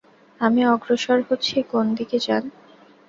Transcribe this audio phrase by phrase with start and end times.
[0.41, 2.43] আমি অগ্রসর হচ্ছি কোন দিকে জান?